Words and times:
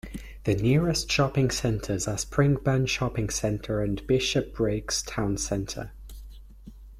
The 0.45 0.55
nearest 0.55 1.11
shopping 1.11 1.51
centres 1.51 2.07
are 2.07 2.15
Springburn 2.15 2.87
Shopping 2.87 3.29
Centre 3.29 3.83
and 3.83 4.01
Bishopbriggs 4.07 5.03
town 5.05 5.37
centre. 5.37 5.91